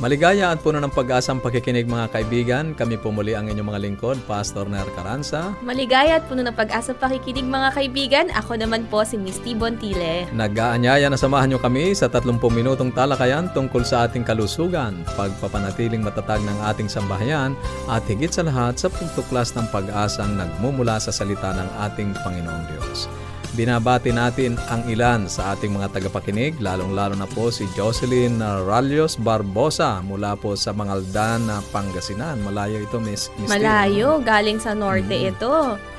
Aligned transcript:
Maligaya 0.00 0.48
at 0.48 0.64
puno 0.64 0.80
ng 0.80 0.88
pag-asang 0.96 1.44
pakikinig 1.44 1.84
mga 1.84 2.08
kaibigan. 2.08 2.72
Kami 2.72 2.96
po 2.96 3.12
muli 3.12 3.36
ang 3.36 3.52
inyong 3.52 3.68
mga 3.68 3.80
lingkod, 3.84 4.16
Pastor 4.24 4.64
Ner 4.64 4.88
Caranza. 4.96 5.52
Maligaya 5.60 6.16
at 6.16 6.24
puno 6.24 6.40
ng 6.40 6.56
pag-asang 6.56 6.96
pakikinig 6.96 7.44
mga 7.44 7.68
kaibigan. 7.76 8.26
Ako 8.32 8.56
naman 8.56 8.88
po 8.88 9.04
si 9.04 9.20
Misty 9.20 9.52
Bontile. 9.52 10.24
Nag-aanyaya 10.32 11.12
na 11.12 11.20
samahan 11.20 11.52
nyo 11.52 11.60
kami 11.60 11.92
sa 11.92 12.08
30 12.08 12.32
minutong 12.32 12.96
talakayan 12.96 13.52
tungkol 13.52 13.84
sa 13.84 14.08
ating 14.08 14.24
kalusugan, 14.24 15.04
pagpapanatiling 15.20 16.00
matatag 16.00 16.40
ng 16.48 16.58
ating 16.72 16.88
sambahayan, 16.88 17.52
at 17.84 18.00
higit 18.08 18.32
sa 18.32 18.40
lahat 18.40 18.80
sa 18.80 18.88
pagtuklas 18.88 19.52
ng 19.52 19.68
pag-asang 19.68 20.32
nagmumula 20.32 20.96
sa 20.96 21.12
salita 21.12 21.52
ng 21.52 21.68
ating 21.76 22.16
Panginoong 22.24 22.64
Diyos. 22.72 23.04
Binabati 23.50 24.14
natin 24.14 24.54
ang 24.70 24.86
ilan 24.86 25.26
sa 25.26 25.52
ating 25.52 25.74
mga 25.74 25.90
tagapakinig, 25.90 26.62
lalong-lalo 26.62 27.18
na 27.18 27.26
po 27.26 27.50
si 27.50 27.66
Jocelyn 27.74 28.38
Ralios 28.38 29.18
Barbosa 29.18 29.98
mula 30.06 30.38
po 30.38 30.54
sa 30.54 30.70
Mangaldan, 30.70 31.50
Pangasinan. 31.74 32.38
Malayo 32.46 32.78
ito, 32.78 33.02
Miss 33.02 33.26
Miss 33.42 33.50
Malayo, 33.50 34.22
galing 34.22 34.62
sa 34.62 34.70
norte 34.70 35.10
Mm. 35.10 35.30
ito. 35.34 35.50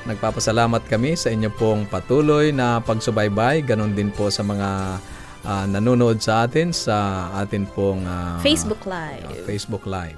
Nagpapasalamat 0.08 0.88
kami 0.88 1.12
sa 1.12 1.28
inyo 1.28 1.52
pong 1.52 1.84
patuloy 1.84 2.56
na 2.56 2.80
pagsubaybay. 2.80 3.60
Ganon 3.62 3.92
din 3.92 4.08
po 4.08 4.32
sa 4.32 4.40
mga 4.40 4.96
ah, 5.44 5.66
nanonood 5.68 6.24
sa 6.24 6.48
atin 6.48 6.72
sa 6.72 7.28
atin 7.36 7.68
pong 7.68 8.08
ah, 8.08 8.40
Facebook 8.40 8.88
Live. 8.88 9.28
Facebook 9.44 9.84
Live. 9.84 10.16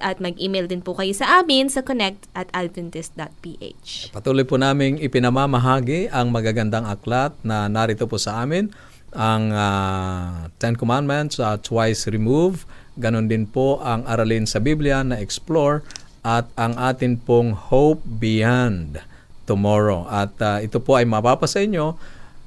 at 0.00 0.16
mag-email 0.24 0.64
din 0.64 0.80
po 0.80 0.96
kayo 0.96 1.12
sa 1.12 1.44
amin 1.44 1.68
sa 1.68 1.84
connect 1.84 2.32
at 2.32 2.48
adventist.ph. 2.56 4.16
Patuloy 4.16 4.48
po 4.48 4.56
naming 4.56 4.96
ipinamamahagi 4.96 6.08
ang 6.08 6.32
magagandang 6.32 6.88
aklat 6.88 7.36
na 7.44 7.68
narito 7.68 8.08
po 8.08 8.16
sa 8.16 8.40
amin. 8.40 8.72
Ang 9.12 9.52
ah, 9.52 10.48
Ten 10.56 10.72
Commandments, 10.72 11.36
ah, 11.36 11.60
Twice 11.60 12.08
Remove. 12.08 12.64
Ganon 12.96 13.28
din 13.28 13.44
po 13.44 13.76
ang 13.84 14.08
aralin 14.08 14.48
sa 14.48 14.56
Biblia 14.56 15.04
na 15.04 15.20
Explore 15.20 15.84
at 16.24 16.48
ang 16.56 16.72
atin 16.80 17.20
pong 17.20 17.52
Hope 17.52 18.00
Beyond 18.08 19.04
Tomorrow. 19.44 20.08
At 20.08 20.40
ah, 20.40 20.64
ito 20.64 20.80
po 20.80 20.96
ay 20.96 21.04
mapapa 21.04 21.44
inyo. 21.44 22.00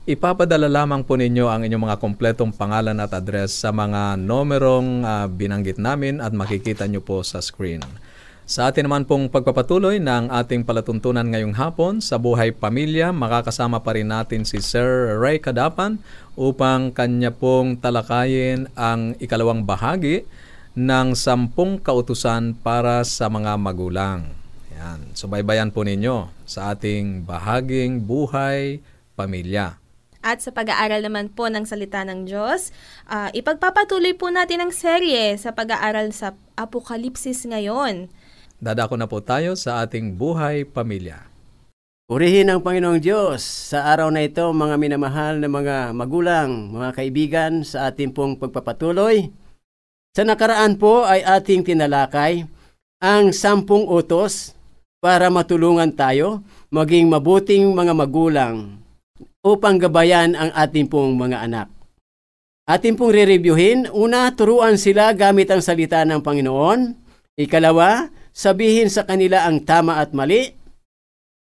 Ipapadala 0.06 0.70
lamang 0.70 1.02
po 1.02 1.18
ninyo 1.18 1.50
ang 1.50 1.66
inyong 1.66 1.90
mga 1.90 1.98
kompletong 1.98 2.54
pangalan 2.54 2.94
at 3.02 3.10
address 3.10 3.58
sa 3.58 3.74
mga 3.74 4.22
numerong 4.22 5.02
ah, 5.02 5.26
binanggit 5.26 5.82
namin 5.82 6.22
at 6.22 6.30
makikita 6.30 6.86
nyo 6.86 7.02
po 7.02 7.26
sa 7.26 7.42
screen. 7.42 7.82
Sa 8.46 8.70
atin 8.70 8.86
naman 8.86 9.10
pong 9.10 9.34
pagpapatuloy 9.34 9.98
ng 9.98 10.30
ating 10.30 10.62
palatuntunan 10.62 11.26
ngayong 11.26 11.58
hapon 11.58 12.06
sa 12.06 12.22
buhay 12.22 12.54
pamilya, 12.54 13.10
makakasama 13.10 13.82
pa 13.82 13.98
rin 13.98 14.14
natin 14.14 14.46
si 14.46 14.62
Sir 14.62 15.18
Ray 15.18 15.42
Kadapan 15.42 15.98
upang 16.38 16.94
kanya 16.94 17.34
pong 17.34 17.82
talakayin 17.82 18.70
ang 18.78 19.18
ikalawang 19.18 19.66
bahagi 19.66 20.22
ng 20.78 21.18
sampung 21.18 21.82
kautusan 21.82 22.54
para 22.54 23.02
sa 23.10 23.26
mga 23.26 23.58
magulang. 23.58 24.30
Yan. 24.78 25.18
Subaybayan 25.18 25.74
po 25.74 25.82
ninyo 25.82 26.30
sa 26.46 26.78
ating 26.78 27.26
bahaging 27.26 28.06
buhay 28.06 28.86
pamilya. 29.18 29.82
At 30.26 30.42
sa 30.42 30.50
pag-aaral 30.50 31.06
naman 31.06 31.30
po 31.30 31.46
ng 31.54 31.70
salita 31.70 32.02
ng 32.02 32.26
Diyos, 32.26 32.74
ah, 33.06 33.30
ipagpapatuloy 33.30 34.18
po 34.18 34.34
natin 34.34 34.66
ang 34.66 34.74
serye 34.74 35.38
sa 35.38 35.54
pag-aaral 35.54 36.10
sa 36.18 36.34
Apokalipsis 36.58 37.46
ngayon. 37.46 38.10
Dadako 38.58 38.98
na 38.98 39.06
po 39.06 39.22
tayo 39.22 39.54
sa 39.54 39.86
ating 39.86 40.18
buhay 40.18 40.66
pamilya. 40.66 41.30
Purihin 42.10 42.50
ang 42.50 42.66
Panginoong 42.66 42.98
Diyos 42.98 43.46
sa 43.70 43.86
araw 43.94 44.10
na 44.10 44.26
ito, 44.26 44.50
mga 44.50 44.82
minamahal 44.82 45.38
na 45.38 45.50
mga 45.50 45.94
magulang, 45.94 46.74
mga 46.74 46.90
kaibigan, 46.98 47.54
sa 47.62 47.94
ating 47.94 48.10
pong 48.10 48.42
pagpapatuloy. 48.42 49.30
Sa 50.18 50.26
nakaraan 50.26 50.82
po 50.82 51.06
ay 51.06 51.22
ating 51.22 51.62
tinalakay 51.62 52.50
ang 52.98 53.30
sampung 53.30 53.86
utos 53.86 54.58
para 54.98 55.30
matulungan 55.30 55.94
tayo 55.94 56.42
maging 56.74 57.06
mabuting 57.14 57.70
mga 57.78 57.94
magulang 57.94 58.85
upang 59.46 59.78
gabayan 59.78 60.34
ang 60.34 60.50
ating 60.58 60.90
pong 60.90 61.22
mga 61.22 61.46
anak. 61.46 61.70
Ating 62.66 62.98
pong 62.98 63.14
re-reviewin, 63.14 63.86
una, 63.94 64.34
turuan 64.34 64.82
sila 64.82 65.14
gamit 65.14 65.54
ang 65.54 65.62
salita 65.62 66.02
ng 66.02 66.26
Panginoon. 66.26 66.98
Ikalawa, 67.38 68.10
sabihin 68.34 68.90
sa 68.90 69.06
kanila 69.06 69.46
ang 69.46 69.62
tama 69.62 70.02
at 70.02 70.18
mali. 70.18 70.50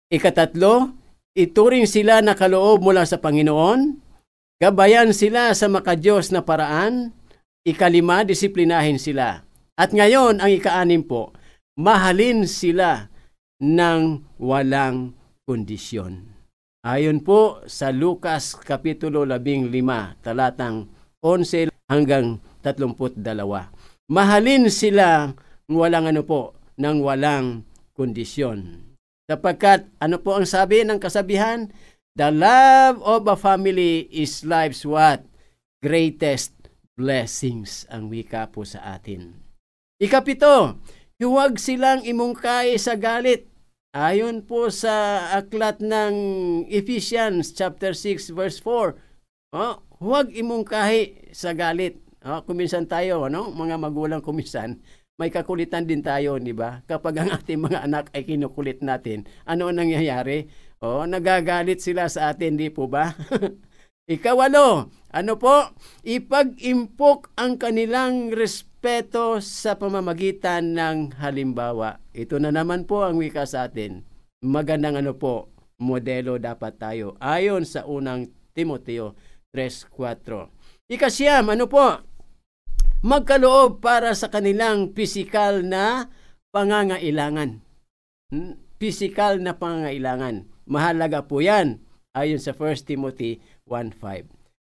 Ikatatlo, 0.08 0.96
ituring 1.36 1.84
sila 1.92 2.24
na 2.24 2.40
kaloob 2.40 2.80
mula 2.80 3.04
sa 3.04 3.20
Panginoon. 3.20 4.00
Gabayan 4.64 5.12
sila 5.12 5.52
sa 5.52 5.68
makadiyos 5.68 6.32
na 6.32 6.40
paraan. 6.40 7.12
Ikalima, 7.68 8.24
disiplinahin 8.24 8.96
sila. 8.96 9.44
At 9.76 9.92
ngayon, 9.92 10.40
ang 10.40 10.52
ikaanim 10.56 11.04
po, 11.04 11.36
mahalin 11.76 12.48
sila 12.48 13.12
ng 13.60 14.24
walang 14.40 15.20
kondisyon. 15.44 16.29
Ayon 16.90 17.22
po 17.22 17.62
sa 17.70 17.94
Lucas 17.94 18.58
Kapitulo 18.58 19.22
15, 19.22 19.70
talatang 20.26 20.90
11 21.22 21.70
hanggang 21.86 22.42
32. 22.66 23.14
Mahalin 24.10 24.66
sila 24.74 25.30
ng 25.70 25.78
walang 25.78 26.10
ano 26.10 26.26
po, 26.26 26.58
ng 26.82 26.98
walang 27.06 27.62
kondisyon. 27.94 28.90
Sapagkat 29.30 29.86
ano 30.02 30.18
po 30.18 30.34
ang 30.34 30.50
sabi 30.50 30.82
ng 30.82 30.98
kasabihan? 30.98 31.70
The 32.18 32.34
love 32.34 33.06
of 33.06 33.30
a 33.30 33.38
family 33.38 34.10
is 34.10 34.42
life's 34.42 34.82
what? 34.82 35.22
Greatest 35.86 36.58
blessings 36.98 37.86
ang 37.94 38.10
wika 38.10 38.50
po 38.50 38.66
sa 38.66 38.98
atin. 38.98 39.38
Ikapito, 40.02 40.82
huwag 41.22 41.62
silang 41.62 42.02
imungkay 42.02 42.82
sa 42.82 42.98
galit. 42.98 43.46
Ayon 43.90 44.46
po 44.46 44.70
sa 44.70 45.26
aklat 45.34 45.82
ng 45.82 46.14
Ephesians 46.70 47.50
chapter 47.58 47.98
6 47.98 48.38
verse 48.38 48.62
4. 48.62 48.94
Oh, 49.50 49.82
huwag 49.98 50.30
imungkahi 50.30 51.34
sa 51.34 51.58
galit. 51.58 51.98
Oh, 52.22 52.46
kuminsan 52.46 52.86
tayo, 52.86 53.26
ano, 53.26 53.50
mga 53.50 53.82
magulang 53.82 54.22
kuminsan, 54.22 54.78
may 55.18 55.34
kakulitan 55.34 55.90
din 55.90 56.06
tayo, 56.06 56.38
di 56.38 56.54
ba? 56.54 56.86
Kapag 56.86 57.18
ang 57.18 57.34
ating 57.34 57.66
mga 57.66 57.82
anak 57.90 58.14
ay 58.14 58.30
kinukulit 58.30 58.86
natin, 58.86 59.26
ano 59.50 59.74
ang 59.74 59.82
nangyayari? 59.82 60.46
Oh, 60.86 61.10
nagagalit 61.10 61.82
sila 61.82 62.06
sa 62.14 62.30
atin, 62.30 62.62
di 62.62 62.70
po 62.70 62.86
ba? 62.86 63.18
Ikawalo, 64.10 64.90
ano 65.14 65.34
po? 65.38 65.70
Ipag-impok 66.02 67.30
ang 67.38 67.62
kanilang 67.62 68.34
respeto 68.34 69.38
sa 69.38 69.78
pamamagitan 69.78 70.74
ng 70.74 71.22
halimbawa. 71.22 72.02
Ito 72.18 72.42
na 72.42 72.50
naman 72.50 72.90
po 72.90 73.06
ang 73.06 73.22
wika 73.22 73.46
sa 73.46 73.70
atin. 73.70 74.02
Magandang 74.42 74.98
ano 74.98 75.14
po, 75.14 75.54
modelo 75.78 76.42
dapat 76.42 76.82
tayo. 76.82 77.22
Ayon 77.22 77.70
sa 77.70 77.86
unang 77.86 78.34
Timoteo 78.58 79.14
3.4. 79.54 80.90
Ikasyam, 80.90 81.46
ano 81.54 81.70
po? 81.70 82.02
Magkaloob 83.06 83.78
para 83.78 84.18
sa 84.18 84.34
kanilang 84.34 84.90
pisikal 84.98 85.62
na 85.62 86.10
pangangailangan. 86.50 87.62
Hmm? 88.34 88.58
Pisikal 88.82 89.38
na 89.38 89.54
pangangailangan. 89.54 90.50
Mahalaga 90.66 91.30
po 91.30 91.46
yan 91.46 91.86
ayon 92.18 92.42
sa 92.42 92.58
1 92.58 92.90
Timothy 92.90 93.40
1.5. 93.70 94.26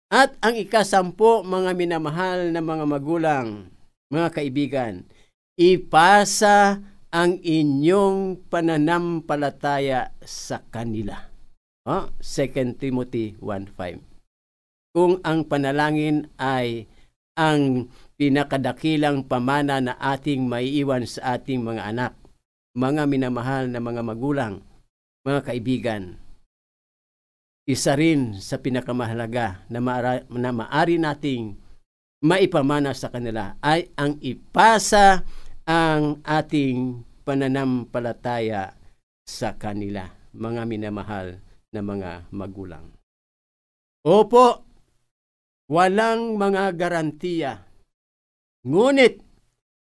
At 0.10 0.34
ang 0.42 0.56
ikasampo, 0.58 1.46
mga 1.46 1.78
minamahal 1.78 2.50
na 2.50 2.64
mga 2.64 2.86
magulang, 2.90 3.70
mga 4.10 4.30
kaibigan, 4.34 4.94
ipasa 5.60 6.82
ang 7.14 7.40
inyong 7.40 8.50
pananampalataya 8.50 10.12
sa 10.26 10.64
kanila. 10.74 11.30
Oh, 11.88 12.12
2 12.20 12.76
Timothy 12.76 13.40
1.5 13.40 14.04
Kung 14.92 15.24
ang 15.24 15.48
panalangin 15.48 16.28
ay 16.36 16.90
ang 17.38 17.88
pinakadakilang 18.18 19.24
pamana 19.30 19.80
na 19.80 19.94
ating 19.96 20.50
maiiwan 20.50 21.06
sa 21.06 21.38
ating 21.38 21.62
mga 21.62 21.94
anak, 21.94 22.14
mga 22.74 23.06
minamahal 23.06 23.70
na 23.70 23.80
mga 23.80 24.02
magulang, 24.04 24.66
mga 25.24 25.42
kaibigan, 25.46 26.18
isa 27.68 28.00
rin 28.00 28.40
sa 28.40 28.64
pinakamahalaga 28.64 29.68
na, 29.68 29.84
maara, 29.84 30.24
na 30.32 30.56
maari 30.56 30.96
nating 30.96 31.60
maipamana 32.24 32.96
sa 32.96 33.12
kanila 33.12 33.60
ay 33.60 33.92
ang 34.00 34.16
ipasa 34.24 35.28
ang 35.68 36.24
ating 36.24 37.04
pananampalataya 37.28 38.72
sa 39.28 39.60
kanila, 39.60 40.08
mga 40.32 40.64
minamahal 40.64 41.44
na 41.76 41.84
mga 41.84 42.12
magulang. 42.32 42.88
Opo, 44.08 44.64
walang 45.68 46.40
mga 46.40 46.72
garantiya. 46.80 47.68
Ngunit, 48.64 49.20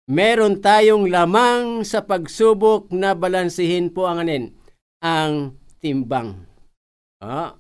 meron 0.07 0.63
tayong 0.63 1.11
lamang 1.11 1.83
sa 1.83 2.07
pagsubok 2.07 2.95
na 2.95 3.19
balansihin 3.19 3.91
po 3.91 4.07
ang 4.07 4.23
anin, 4.23 4.55
ang 5.03 5.59
timbang. 5.83 6.47
Ah, 7.19 7.59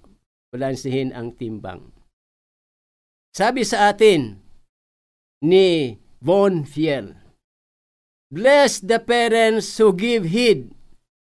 balansihin 0.53 1.17
ang 1.17 1.33
timbang. 1.33 1.89
Sabi 3.33 3.65
sa 3.65 3.89
atin 3.89 4.37
ni 5.41 5.97
Von 6.21 6.69
Fiel, 6.69 7.17
Bless 8.29 8.81
the 8.81 9.01
parents 9.01 9.77
who 9.77 9.93
give 9.97 10.29
heed 10.29 10.73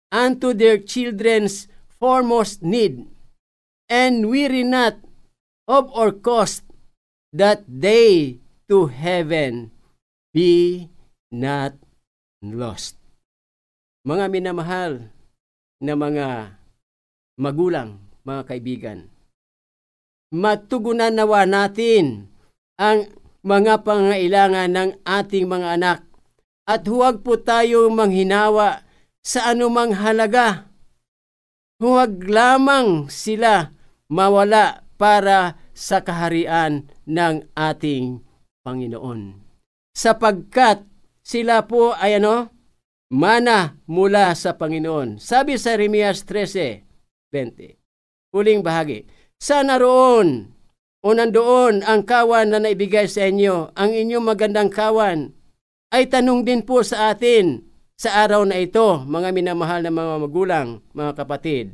unto 0.10 0.54
their 0.54 0.82
children's 0.82 1.70
foremost 2.02 2.66
need, 2.66 3.06
and 3.90 4.30
weary 4.30 4.66
not 4.66 4.98
of 5.70 5.90
or 5.94 6.10
cost 6.14 6.66
that 7.34 7.66
they 7.66 8.38
to 8.70 8.90
heaven 8.90 9.70
be 10.34 10.90
not 11.30 11.78
lost. 12.42 12.98
Mga 14.02 14.26
minamahal 14.34 15.14
na 15.78 15.94
mga 15.94 16.58
magulang, 17.38 18.02
mga 18.26 18.42
kaibigan, 18.50 19.00
matugunan 20.32 21.12
nawa 21.12 21.44
natin 21.44 22.32
ang 22.80 23.12
mga 23.44 23.84
pangailangan 23.84 24.72
ng 24.72 24.90
ating 25.04 25.46
mga 25.46 25.68
anak 25.78 26.00
at 26.66 26.88
huwag 26.88 27.22
po 27.22 27.36
tayo 27.36 27.92
manghinawa 27.92 28.88
sa 29.20 29.52
anumang 29.52 29.92
halaga. 30.00 30.72
Huwag 31.82 32.26
lamang 32.26 33.12
sila 33.12 33.76
mawala 34.08 34.88
para 34.96 35.58
sa 35.74 36.06
kaharian 36.06 36.88
ng 37.10 37.50
ating 37.58 38.22
Panginoon. 38.62 39.42
Sapagkat 39.98 40.86
sila 41.26 41.66
po 41.66 41.98
ay 41.98 42.22
ano? 42.22 42.54
Mana 43.12 43.76
mula 43.90 44.32
sa 44.38 44.56
Panginoon. 44.56 45.20
Sabi 45.20 45.60
sa 45.60 45.76
Remias 45.76 46.24
13:20. 46.24 47.76
Huling 48.32 48.64
bahagi. 48.64 49.04
Sana 49.42 49.82
roon 49.82 50.54
o 51.02 51.18
nandoon 51.18 51.82
ang 51.82 52.06
kawan 52.06 52.54
na 52.54 52.62
naibigay 52.62 53.10
sa 53.10 53.26
inyo, 53.26 53.74
ang 53.74 53.90
inyong 53.90 54.22
magandang 54.22 54.70
kawan, 54.70 55.34
ay 55.90 56.06
tanong 56.06 56.46
din 56.46 56.62
po 56.62 56.86
sa 56.86 57.10
atin 57.10 57.66
sa 57.98 58.22
araw 58.22 58.46
na 58.46 58.62
ito, 58.62 59.02
mga 59.02 59.34
minamahal 59.34 59.82
na 59.82 59.90
mga 59.90 60.16
magulang, 60.22 60.68
mga 60.94 61.26
kapatid. 61.26 61.74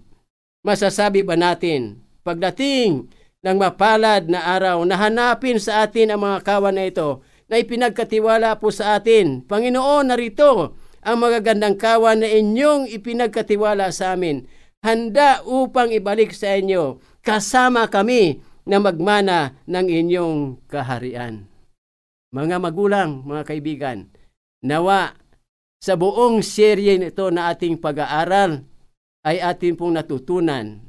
Masasabi 0.64 1.28
ba 1.28 1.36
natin, 1.36 2.00
pagdating 2.24 3.12
ng 3.44 3.58
mapalad 3.60 4.32
na 4.32 4.48
araw, 4.48 4.88
na 4.88 4.96
hanapin 4.96 5.60
sa 5.60 5.84
atin 5.84 6.16
ang 6.16 6.24
mga 6.24 6.48
kawan 6.48 6.72
na 6.72 6.88
ito, 6.88 7.20
na 7.52 7.60
ipinagkatiwala 7.60 8.56
po 8.64 8.72
sa 8.72 8.96
atin, 8.96 9.44
Panginoon, 9.44 10.08
narito 10.08 10.72
ang 11.04 11.20
magagandang 11.20 11.76
kawan 11.76 12.24
na 12.24 12.32
inyong 12.32 12.88
ipinagkatiwala 12.96 13.92
sa 13.92 14.16
amin, 14.16 14.48
handa 14.88 15.44
upang 15.44 15.92
ibalik 15.92 16.32
sa 16.32 16.56
inyo, 16.56 17.04
kasama 17.28 17.92
kami 17.92 18.40
na 18.64 18.80
magmana 18.80 19.60
ng 19.68 19.88
inyong 19.92 20.40
kaharian. 20.72 21.44
Mga 22.32 22.56
magulang, 22.64 23.28
mga 23.28 23.44
kaibigan, 23.44 24.08
nawa 24.64 25.12
sa 25.84 26.00
buong 26.00 26.40
serye 26.40 26.96
nito 26.96 27.28
na 27.28 27.52
ating 27.52 27.76
pag-aaral 27.84 28.64
ay 29.28 29.44
atin 29.44 29.76
pong 29.76 30.00
natutunan 30.00 30.80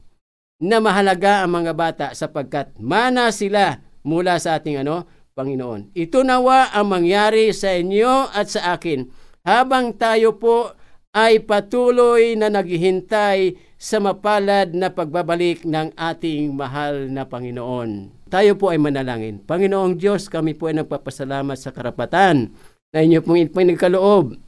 na 0.63 0.77
mahalaga 0.79 1.43
ang 1.43 1.59
mga 1.59 1.73
bata 1.75 2.07
sapagkat 2.15 2.75
mana 2.79 3.35
sila 3.35 3.83
mula 4.07 4.39
sa 4.39 4.59
ating 4.59 4.87
ano, 4.87 5.07
Panginoon. 5.35 5.95
Ito 5.95 6.27
nawa 6.27 6.75
ang 6.75 6.91
mangyari 6.91 7.55
sa 7.55 7.75
inyo 7.75 8.31
at 8.31 8.51
sa 8.51 8.75
akin 8.75 9.07
habang 9.47 9.95
tayo 9.95 10.35
po 10.39 10.75
ay 11.19 11.43
patuloy 11.43 12.39
na 12.39 12.47
naghihintay 12.47 13.59
sa 13.75 13.99
mapalad 13.99 14.71
na 14.71 14.87
pagbabalik 14.87 15.67
ng 15.67 15.91
ating 15.99 16.55
mahal 16.55 17.11
na 17.11 17.27
Panginoon. 17.27 18.15
Tayo 18.31 18.55
po 18.55 18.71
ay 18.71 18.79
manalangin. 18.79 19.43
Panginoong 19.43 19.99
Diyos, 19.99 20.31
kami 20.31 20.55
po 20.55 20.71
ay 20.71 20.79
nagpapasalamat 20.79 21.59
sa 21.59 21.75
karapatan 21.75 22.55
na 22.95 23.03
inyo 23.03 23.19
pong 23.27 23.51
pinagkaloob 23.51 24.39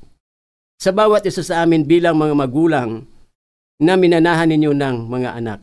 sa 0.79 0.95
bawat 0.95 1.27
isa 1.27 1.43
sa 1.43 1.67
amin 1.67 1.83
bilang 1.83 2.15
mga 2.15 2.35
magulang 2.39 3.03
na 3.83 3.99
minanahan 3.99 4.47
ninyo 4.47 4.71
ng 4.71 5.11
mga 5.11 5.31
anak. 5.43 5.61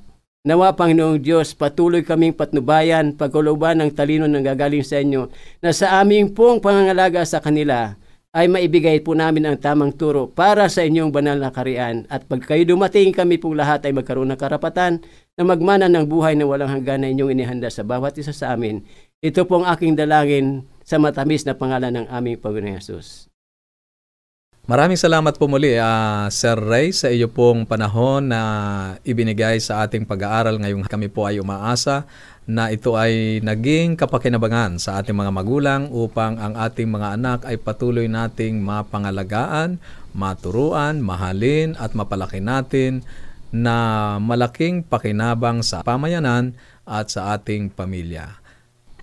Nawa, 0.47 0.75
Panginoong 0.75 1.19
Diyos, 1.19 1.55
patuloy 1.55 2.03
kaming 2.03 2.35
patnubayan, 2.35 3.15
pagkuluban 3.15 3.83
ng 3.83 3.91
talino 3.91 4.27
ng 4.27 4.43
gagaling 4.43 4.83
sa 4.83 4.99
inyo, 4.99 5.27
na 5.59 5.75
sa 5.75 5.99
aming 5.99 6.31
pong 6.31 6.63
pangangalaga 6.63 7.27
sa 7.27 7.43
kanila, 7.43 7.99
ay 8.35 8.51
maibigay 8.51 8.99
po 8.99 9.15
namin 9.15 9.47
ang 9.47 9.57
tamang 9.57 9.95
turo 9.95 10.27
para 10.27 10.67
sa 10.67 10.83
inyong 10.83 11.13
banal 11.13 11.39
na 11.39 11.53
karian. 11.53 12.03
At 12.11 12.27
pag 12.27 12.43
kayo 12.43 12.67
dumating, 12.67 13.15
kami 13.15 13.39
pong 13.39 13.55
lahat 13.55 13.87
ay 13.87 13.95
magkaroon 13.95 14.29
ng 14.33 14.39
karapatan 14.39 14.99
na 15.39 15.43
magmana 15.47 15.87
ng 15.87 16.05
buhay 16.09 16.35
na 16.35 16.43
walang 16.43 16.67
hanggan 16.69 17.07
na 17.07 17.09
inyong 17.13 17.31
inihanda 17.31 17.71
sa 17.71 17.87
bawat 17.87 18.19
isa 18.19 18.35
sa 18.35 18.51
amin. 18.57 18.83
Ito 19.23 19.47
pong 19.47 19.63
aking 19.65 19.95
dalangin 19.95 20.67
sa 20.83 20.99
matamis 20.99 21.47
na 21.47 21.55
pangalan 21.55 22.03
ng 22.03 22.07
aming 22.11 22.37
Panginoon 22.39 22.77
Yesus. 22.77 23.31
Maraming 24.67 24.99
salamat 24.99 25.39
po 25.39 25.47
muli, 25.47 25.79
uh, 25.79 26.27
Sir 26.27 26.59
Ray, 26.59 26.91
sa 26.91 27.07
iyo 27.07 27.31
pong 27.31 27.63
panahon 27.63 28.27
na 28.27 28.41
ibinigay 29.07 29.63
sa 29.63 29.87
ating 29.87 30.03
pag-aaral. 30.03 30.59
Ngayong 30.59 30.83
kami 30.91 31.07
po 31.07 31.23
ay 31.23 31.39
umaasa 31.39 32.03
na 32.43 32.67
ito 32.67 32.99
ay 32.99 33.39
naging 33.39 33.95
kapakinabangan 33.95 34.75
sa 34.75 34.99
ating 34.99 35.15
mga 35.15 35.31
magulang 35.31 35.87
upang 35.87 36.35
ang 36.35 36.59
ating 36.59 36.91
mga 36.91 37.15
anak 37.15 37.39
ay 37.47 37.55
patuloy 37.55 38.11
nating 38.11 38.59
mapangalagaan, 38.59 39.79
maturuan, 40.11 40.99
mahalin 40.99 41.79
at 41.79 41.95
mapalaki 41.95 42.43
natin 42.43 43.07
na 43.55 44.19
malaking 44.19 44.83
pakinabang 44.83 45.63
sa 45.63 45.79
pamayanan 45.79 46.51
at 46.83 47.07
sa 47.07 47.39
ating 47.39 47.71
pamilya. 47.71 48.35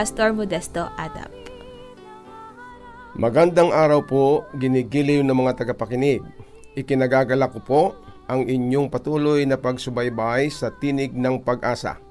Pastor 0.01 0.33
Modesto 0.33 0.89
Adap. 0.97 1.29
Magandang 3.13 3.69
araw 3.69 4.01
po, 4.01 4.49
ginigiliw 4.57 5.21
ng 5.21 5.37
mga 5.45 5.61
tagapakinig. 5.61 6.25
Ikinagagala 6.73 7.45
ko 7.53 7.61
po 7.61 7.81
ang 8.25 8.49
inyong 8.49 8.89
patuloy 8.89 9.45
na 9.45 9.61
pagsubaybay 9.61 10.49
sa 10.49 10.73
tinig 10.73 11.13
ng 11.13 11.45
pag-asa. 11.45 12.01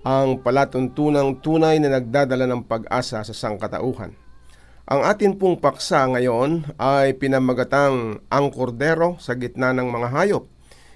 Ang 0.00 0.40
palatuntunang 0.40 1.44
tunay 1.44 1.76
na 1.76 2.00
nagdadala 2.00 2.48
ng 2.48 2.64
pag-asa 2.64 3.20
sa 3.20 3.34
sangkatauhan. 3.36 4.16
Ang 4.88 5.00
atin 5.04 5.36
pong 5.36 5.60
paksa 5.60 6.08
ngayon 6.08 6.72
ay 6.80 7.20
pinamagatang 7.20 8.24
ang 8.32 8.46
kordero 8.48 9.20
sa 9.20 9.36
gitna 9.36 9.76
ng 9.76 9.92
mga 9.92 10.08
hayop. 10.08 10.48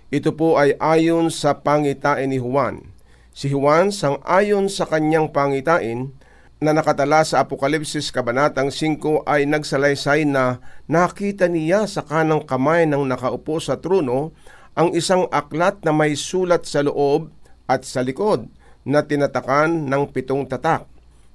Ito 0.08 0.32
po 0.32 0.56
ay 0.56 0.72
ayon 0.80 1.28
sa 1.28 1.60
pangitain 1.60 2.32
ni 2.32 2.40
Juan. 2.40 2.96
Si 3.36 3.52
Juan 3.52 3.92
sang 3.92 4.24
ayon 4.24 4.72
sa 4.72 4.88
kanyang 4.88 5.36
pangitain 5.36 6.16
na 6.60 6.76
nakatala 6.76 7.24
sa 7.24 7.40
Apokalipsis 7.40 8.12
Kabanatang 8.12 8.68
5 8.68 9.24
ay 9.24 9.48
nagsalaysay 9.48 10.28
na 10.28 10.60
nakita 10.84 11.48
niya 11.48 11.88
sa 11.88 12.04
kanang 12.04 12.44
kamay 12.44 12.84
ng 12.84 13.08
nakaupo 13.08 13.56
sa 13.64 13.80
trono 13.80 14.36
ang 14.76 14.92
isang 14.92 15.24
aklat 15.32 15.80
na 15.88 15.96
may 15.96 16.12
sulat 16.12 16.68
sa 16.68 16.84
loob 16.84 17.32
at 17.64 17.88
sa 17.88 18.04
likod 18.04 18.52
na 18.84 19.00
tinatakan 19.00 19.88
ng 19.88 20.04
pitong 20.12 20.44
tatak. 20.44 20.84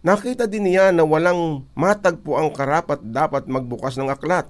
Nakita 0.05 0.46
din 0.46 0.70
niya 0.70 0.94
na 0.94 1.01
walang 1.01 1.65
matagpo 1.74 2.38
ang 2.38 2.53
karapat 2.53 3.01
dapat 3.01 3.50
magbukas 3.50 3.98
ng 3.98 4.13
aklat. 4.13 4.46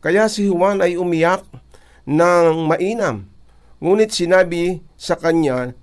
Kaya 0.00 0.32
si 0.32 0.48
Juan 0.48 0.80
ay 0.80 0.96
umiyak 0.96 1.44
ng 2.08 2.64
mainam. 2.64 3.28
Ngunit 3.84 4.16
sinabi 4.16 4.80
sa 4.96 5.20
kanya 5.20 5.76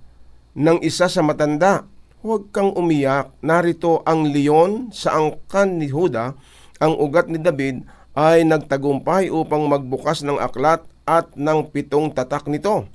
ng 0.58 0.82
isa 0.82 1.06
sa 1.06 1.22
matanda, 1.22 1.86
Huwag 2.24 2.56
kang 2.56 2.72
umiyak, 2.72 3.36
narito 3.44 4.00
ang 4.08 4.32
leon 4.32 4.88
sa 4.96 5.12
angkan 5.12 5.76
ni 5.76 5.92
Huda, 5.92 6.32
ang 6.80 6.96
ugat 6.96 7.28
ni 7.28 7.36
David 7.36 7.84
ay 8.16 8.48
nagtagumpay 8.48 9.28
upang 9.28 9.68
magbukas 9.68 10.24
ng 10.24 10.40
aklat 10.40 10.88
at 11.04 11.36
ng 11.36 11.68
pitong 11.68 12.16
tatak 12.16 12.48
nito. 12.48 12.88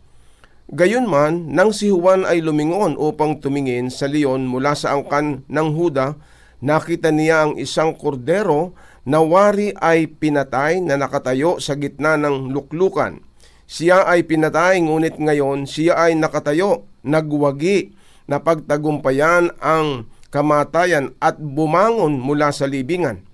Gayunman, 0.73 1.45
nang 1.53 1.69
si 1.69 1.93
Juan 1.93 2.25
ay 2.25 2.41
lumingon 2.41 2.97
upang 2.97 3.37
tumingin 3.37 3.93
sa 3.93 4.09
leon 4.09 4.49
mula 4.49 4.73
sa 4.73 4.97
angkan 4.97 5.45
ng 5.45 5.67
Huda, 5.77 6.17
nakita 6.65 7.13
niya 7.13 7.45
ang 7.45 7.61
isang 7.61 7.93
kordero 7.93 8.73
na 9.05 9.21
wari 9.21 9.77
ay 9.77 10.09
pinatay 10.09 10.81
na 10.81 10.97
nakatayo 10.97 11.61
sa 11.61 11.77
gitna 11.77 12.17
ng 12.17 12.49
luklukan. 12.49 13.21
Siya 13.69 14.09
ay 14.09 14.25
pinatay 14.25 14.81
ngunit 14.81 15.21
ngayon 15.21 15.69
siya 15.69 16.01
ay 16.01 16.17
nakatayo, 16.17 16.89
nagwagi 17.05 17.98
na 18.29 18.37
pagtagumpayan 18.37 19.49
ang 19.57 20.05
kamatayan 20.29 21.17
at 21.17 21.41
bumangon 21.41 22.21
mula 22.21 22.53
sa 22.53 22.69
libingan. 22.69 23.25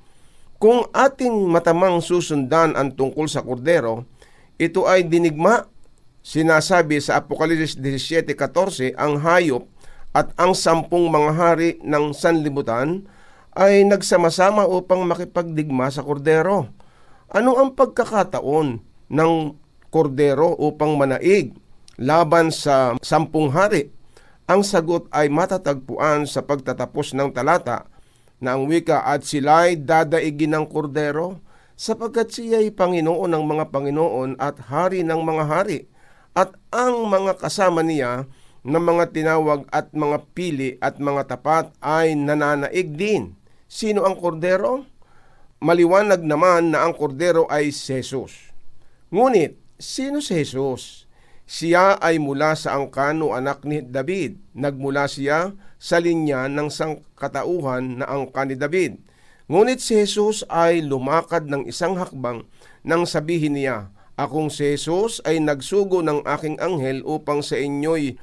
Kung 0.55 0.87
ating 0.95 1.51
matamang 1.51 1.99
susundan 1.99 2.79
ang 2.79 2.95
tungkol 2.95 3.27
sa 3.27 3.43
kordero, 3.43 4.07
ito 4.55 4.87
ay 4.87 5.03
dinigma. 5.03 5.67
Sinasabi 6.25 6.97
sa 7.03 7.21
Apokalipsis 7.21 7.77
17.14, 7.77 8.97
ang 8.97 9.21
hayop 9.21 9.69
at 10.15 10.31
ang 10.39 10.57
sampung 10.57 11.11
mga 11.11 11.31
hari 11.37 11.77
ng 11.85 12.15
sanlibutan 12.15 13.05
ay 13.53 13.85
nagsama-sama 13.85 14.65
upang 14.65 15.05
makipagdigma 15.05 15.91
sa 15.91 16.01
kordero. 16.01 16.71
Ano 17.29 17.59
ang 17.59 17.75
pagkakataon 17.75 18.67
ng 19.11 19.33
kordero 19.93 20.55
upang 20.59 20.97
manaig 20.97 21.53
laban 21.99 22.49
sa 22.49 22.97
sampung 23.05 23.51
hari? 23.51 23.94
Ang 24.45 24.61
sagot 24.61 25.09
ay 25.09 25.25
matatagpuan 25.33 26.29
sa 26.29 26.45
pagtatapos 26.45 27.17
ng 27.17 27.33
talata 27.33 27.89
na 28.37 28.53
ang 28.53 28.69
wika 28.69 29.01
at 29.01 29.25
sila'y 29.25 29.73
dadaigin 29.73 30.53
ng 30.53 30.65
kordero 30.69 31.41
sapagkat 31.73 32.29
siya'y 32.29 32.69
Panginoon 32.69 33.33
ng 33.33 33.41
mga 33.41 33.65
Panginoon 33.73 34.37
at 34.37 34.61
Hari 34.69 35.01
ng 35.01 35.17
mga 35.17 35.43
hari 35.49 35.89
at 36.37 36.53
ang 36.69 37.09
mga 37.09 37.41
kasama 37.41 37.81
niya 37.81 38.29
na 38.61 38.77
mga 38.77 39.17
tinawag 39.17 39.65
at 39.73 39.89
mga 39.97 40.17
pili 40.37 40.77
at 40.77 41.01
mga 41.01 41.25
tapat 41.25 41.73
ay 41.81 42.13
nananaig 42.13 42.93
din. 42.93 43.33
Sino 43.65 44.05
ang 44.05 44.13
kordero? 44.13 44.85
Maliwanag 45.57 46.21
naman 46.21 46.69
na 46.69 46.85
ang 46.85 46.93
kordero 46.93 47.49
ay 47.49 47.73
si 47.73 47.97
Jesus. 47.97 48.53
Ngunit, 49.09 49.57
sino 49.81 50.21
si 50.21 50.37
Jesus? 50.37 51.04
Siya 51.45 52.01
ay 52.01 52.17
mula 52.17 52.57
sa 52.57 52.73
angkano 52.73 53.37
anak 53.37 53.61
ni 53.69 53.85
David. 53.85 54.41
Nagmula 54.57 55.05
siya 55.05 55.53
sa 55.77 56.01
linya 56.01 56.49
ng 56.49 56.73
sangkatauhan 56.73 58.01
na 58.01 58.09
angka 58.09 58.49
ni 58.49 58.57
David. 58.57 58.97
Ngunit 59.45 59.77
si 59.77 59.93
Jesus 59.93 60.41
ay 60.49 60.81
lumakad 60.81 61.45
ng 61.45 61.69
isang 61.69 62.01
hakbang 62.01 62.49
nang 62.81 63.05
sabihin 63.05 63.53
niya, 63.53 63.93
Akong 64.17 64.49
si 64.49 64.73
Jesus 64.73 65.21
ay 65.21 65.37
nagsugo 65.37 66.01
ng 66.01 66.25
aking 66.25 66.57
anghel 66.57 67.05
upang 67.05 67.45
sa 67.45 67.59
inyo'y 67.61 68.17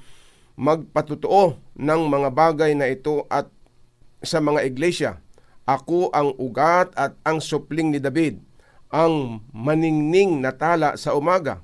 magpatutuo 0.58 1.62
ng 1.78 2.02
mga 2.10 2.28
bagay 2.34 2.74
na 2.74 2.90
ito 2.90 3.28
at 3.30 3.46
sa 4.18 4.42
mga 4.42 4.66
iglesia. 4.66 5.22
Ako 5.62 6.10
ang 6.10 6.34
ugat 6.42 6.90
at 6.98 7.14
ang 7.22 7.38
supling 7.38 7.94
ni 7.94 8.02
David, 8.02 8.42
ang 8.90 9.46
maningning 9.54 10.42
na 10.42 10.50
tala 10.50 10.98
sa 10.98 11.14
umaga 11.14 11.62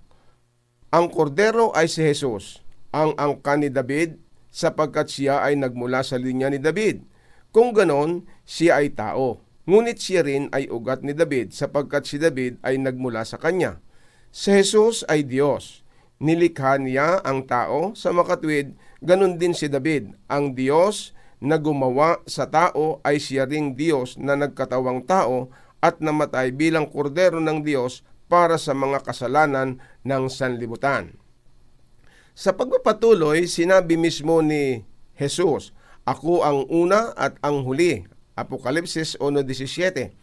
ang 0.88 1.12
kordero 1.12 1.68
ay 1.76 1.84
si 1.84 2.00
Jesus, 2.00 2.64
ang 2.96 3.12
angka 3.20 3.60
ni 3.60 3.68
David, 3.68 4.16
sapagkat 4.48 5.12
siya 5.12 5.44
ay 5.44 5.60
nagmula 5.60 6.00
sa 6.00 6.16
linya 6.16 6.48
ni 6.48 6.56
David. 6.56 7.04
Kung 7.52 7.76
ganon, 7.76 8.24
siya 8.48 8.80
ay 8.80 8.96
tao. 8.96 9.44
Ngunit 9.68 10.00
siya 10.00 10.24
rin 10.24 10.48
ay 10.48 10.72
ugat 10.72 11.04
ni 11.04 11.12
David, 11.12 11.52
sapagkat 11.52 12.08
si 12.08 12.16
David 12.16 12.56
ay 12.64 12.80
nagmula 12.80 13.28
sa 13.28 13.36
kanya. 13.36 13.84
Si 14.32 14.48
Jesus 14.48 15.04
ay 15.12 15.28
Diyos. 15.28 15.84
Nilikha 16.18 16.80
niya 16.80 17.20
ang 17.20 17.44
tao 17.44 17.92
sa 17.92 18.10
makatwid, 18.10 18.72
ganon 19.04 19.36
din 19.36 19.52
si 19.52 19.68
David. 19.68 20.16
Ang 20.26 20.56
Diyos 20.56 21.12
na 21.38 21.60
gumawa 21.60 22.18
sa 22.26 22.50
tao 22.50 22.98
ay 23.06 23.22
siya 23.22 23.46
ring 23.46 23.78
Diyos 23.78 24.18
na 24.18 24.34
nagkatawang 24.34 25.06
tao 25.06 25.52
at 25.78 26.02
namatay 26.02 26.50
bilang 26.50 26.90
kordero 26.90 27.38
ng 27.38 27.62
Diyos 27.62 28.02
para 28.28 28.60
sa 28.60 28.76
mga 28.76 29.02
kasalanan 29.02 29.80
ng 30.04 30.24
sanlibutan. 30.28 31.16
Sa 32.38 32.54
pagpapatuloy, 32.54 33.50
sinabi 33.50 33.98
mismo 33.98 34.38
ni 34.44 34.86
Jesus, 35.18 35.74
Ako 36.06 36.46
ang 36.46 36.68
una 36.70 37.10
at 37.18 37.34
ang 37.42 37.66
huli. 37.66 38.06
Apokalipsis 38.38 39.18
1.17 39.18 40.14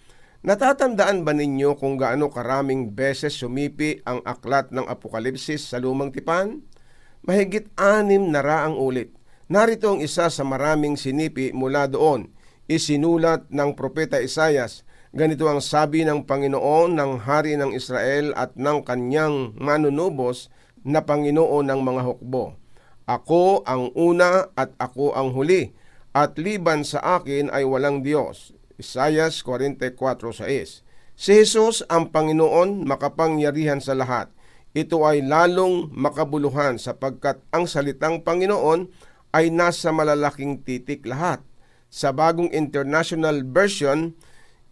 Natatandaan 0.45 1.25
ba 1.25 1.33
ninyo 1.33 1.74
kung 1.75 1.97
gaano 1.97 2.29
karaming 2.29 2.93
beses 2.93 3.35
sumipi 3.35 4.00
ang 4.05 4.21
aklat 4.24 4.69
ng 4.69 4.85
Apokalipsis 4.85 5.74
sa 5.74 5.81
lumang 5.81 6.13
tipan? 6.13 6.62
Mahigit 7.25 7.74
anim 7.75 8.29
na 8.29 8.45
raang 8.45 8.77
ulit. 8.77 9.09
Narito 9.50 9.91
ang 9.91 10.00
isa 10.05 10.29
sa 10.29 10.43
maraming 10.45 11.01
sinipi 11.01 11.50
mula 11.50 11.89
doon. 11.89 12.29
Isinulat 12.69 13.50
ng 13.50 13.74
Propeta 13.74 14.21
Isayas 14.21 14.85
Ganito 15.15 15.48
ang 15.48 15.63
sabi 15.63 16.03
ng 16.03 16.27
Panginoon 16.27 17.00
ng 17.00 17.24
Hari 17.24 17.55
ng 17.55 17.72
Israel 17.72 18.36
at 18.36 18.60
ng 18.60 18.84
kanyang 18.84 19.55
manunubos 19.55 20.51
na 20.84 21.07
Panginoon 21.07 21.72
ng 21.72 21.79
mga 21.88 22.01
hukbo. 22.03 22.60
Ako 23.07 23.63
ang 23.63 23.95
una 23.95 24.51
at 24.60 24.75
ako 24.75 25.15
ang 25.15 25.31
huli, 25.31 25.72
at 26.12 26.36
liban 26.36 26.84
sa 26.84 27.00
akin 27.00 27.48
ay 27.48 27.63
walang 27.63 28.03
Diyos. 28.03 28.51
Isayas 28.75 29.39
44.6 29.39 30.84
Si 31.15 31.31
Jesus 31.31 31.79
ang 31.88 32.12
Panginoon 32.12 32.84
makapangyarihan 32.84 33.79
sa 33.79 33.95
lahat. 33.95 34.27
Ito 34.75 35.00
ay 35.07 35.24
lalong 35.24 35.95
makabuluhan 35.95 36.75
sapagkat 36.75 37.39
ang 37.55 37.72
salitang 37.72 38.19
Panginoon 38.19 38.91
ay 39.31 39.48
nasa 39.48 39.95
malalaking 39.95 40.60
titik 40.60 41.07
lahat. 41.07 41.39
Sa 41.88 42.12
bagong 42.12 42.51
international 42.51 43.48
version, 43.48 44.12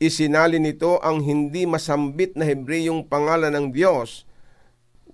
isinali 0.03 0.59
nito 0.59 0.99
ang 0.99 1.23
hindi 1.23 1.63
masambit 1.63 2.35
na 2.35 2.43
Hebreyong 2.43 3.07
pangalan 3.07 3.55
ng 3.55 3.67
Diyos, 3.71 4.27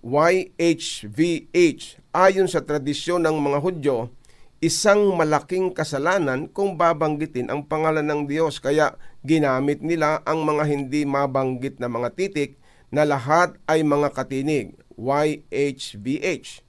YHVH. 0.01 2.01
Ayon 2.09 2.49
sa 2.49 2.65
tradisyon 2.65 3.21
ng 3.21 3.37
mga 3.37 3.61
Hudyo, 3.61 4.09
isang 4.57 5.13
malaking 5.13 5.77
kasalanan 5.77 6.49
kung 6.49 6.73
babanggitin 6.73 7.53
ang 7.53 7.69
pangalan 7.69 8.01
ng 8.01 8.25
Diyos. 8.25 8.57
Kaya 8.57 8.97
ginamit 9.21 9.85
nila 9.85 10.25
ang 10.25 10.41
mga 10.41 10.65
hindi 10.65 11.05
mabanggit 11.05 11.77
na 11.77 11.85
mga 11.85 12.09
titik 12.17 12.57
na 12.89 13.05
lahat 13.05 13.61
ay 13.69 13.85
mga 13.85 14.09
katinig, 14.09 14.73
YHVH. 14.97 16.65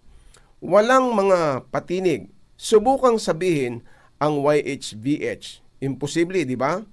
Walang 0.61 1.17
mga 1.17 1.73
patinig. 1.73 2.29
Subukang 2.61 3.17
sabihin 3.17 3.81
ang 4.21 4.45
YHVH. 4.45 5.65
Imposible, 5.81 6.45
di 6.45 6.61
ba? 6.61 6.85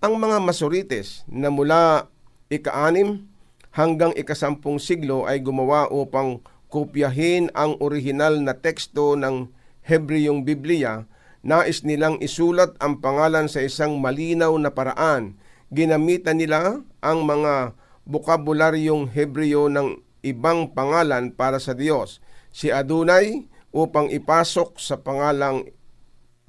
Ang 0.00 0.16
mga 0.16 0.40
masurites 0.40 1.28
na 1.28 1.52
mula 1.52 2.08
ika-anim 2.48 3.28
hanggang 3.72 4.16
ikasampung 4.16 4.80
siglo 4.80 5.28
ay 5.28 5.44
gumawa 5.44 5.86
upang 5.92 6.40
kopyahin 6.72 7.52
ang 7.52 7.76
orihinal 7.78 8.40
na 8.40 8.56
teksto 8.56 9.14
ng 9.14 9.52
Hebreyong 9.84 10.44
Biblia 10.44 11.04
Nais 11.40 11.88
nilang 11.88 12.20
isulat 12.20 12.76
ang 12.84 13.00
pangalan 13.00 13.48
sa 13.48 13.64
isang 13.64 13.96
malinaw 13.96 14.52
na 14.60 14.76
paraan. 14.76 15.40
Ginamitan 15.72 16.36
nila 16.36 16.84
ang 17.00 17.24
mga 17.24 17.72
bukabularyong 18.04 19.08
Hebreo 19.08 19.72
ng 19.72 20.04
ibang 20.20 20.76
pangalan 20.76 21.32
para 21.32 21.56
sa 21.56 21.72
Diyos. 21.72 22.20
Si 22.52 22.68
Adonai 22.68 23.48
upang 23.72 24.12
ipasok 24.12 24.76
sa 24.76 25.00
pangalang 25.00 25.64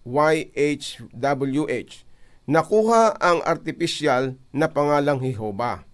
YHWH. 0.03 2.10
Nakuha 2.49 3.21
ang 3.21 3.45
artificial 3.45 4.33
na 4.49 4.65
pangalang 4.69 5.21
Jehova. 5.21 5.85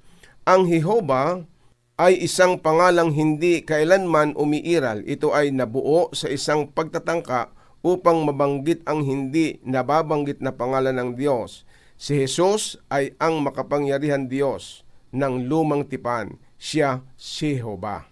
Ang 0.47 0.71
Jehova 0.71 1.43
ay 1.99 2.23
isang 2.23 2.61
pangalang 2.61 3.11
hindi 3.11 3.65
kailanman 3.65 4.37
umiiral. 4.37 5.03
Ito 5.03 5.35
ay 5.35 5.51
nabuo 5.51 6.13
sa 6.15 6.31
isang 6.31 6.71
pagtatangka 6.71 7.51
upang 7.83 8.23
mabanggit 8.23 8.85
ang 8.87 9.03
hindi 9.03 9.59
nababanggit 9.67 10.39
na 10.39 10.55
pangalan 10.55 10.95
ng 10.95 11.09
Diyos. 11.19 11.67
Si 11.97 12.15
Jesus 12.15 12.77
ay 12.93 13.17
ang 13.17 13.41
makapangyarihan 13.41 14.29
Diyos 14.29 14.85
ng 15.11 15.49
lumang 15.49 15.89
tipan. 15.89 16.37
Siya 16.55 17.03
si 17.17 17.57
Jehova. 17.57 18.05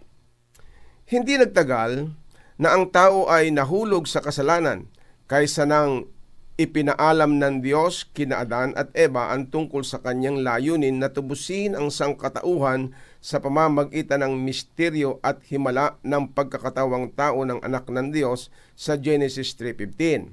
Hindi 1.05 1.37
nagtagal 1.37 2.09
na 2.57 2.73
ang 2.73 2.89
tao 2.89 3.29
ay 3.29 3.53
nahulog 3.53 4.09
sa 4.09 4.19
kasalanan 4.19 4.89
kaysa 5.29 5.69
nang 5.69 6.09
ipinaalam 6.55 7.35
ng 7.35 7.59
Diyos 7.59 8.07
kina 8.15 8.47
Adan 8.47 8.71
at 8.79 8.87
Eva 8.95 9.35
ang 9.35 9.51
tungkol 9.51 9.83
sa 9.83 9.99
kanyang 9.99 10.39
layunin 10.39 11.03
na 11.03 11.11
tubusin 11.11 11.75
ang 11.75 11.91
sangkatauhan 11.91 12.95
sa 13.19 13.43
pamamagitan 13.43 14.23
ng 14.23 14.39
misteryo 14.39 15.19
at 15.19 15.43
himala 15.51 15.99
ng 16.07 16.31
pagkakatawang 16.31 17.11
tao 17.11 17.43
ng 17.43 17.59
anak 17.59 17.91
ng 17.91 18.15
Diyos 18.15 18.47
sa 18.79 18.95
Genesis 18.95 19.51
3.15. 19.59 20.31